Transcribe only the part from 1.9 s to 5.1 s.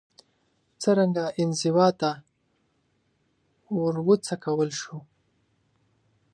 ته وروڅکول شو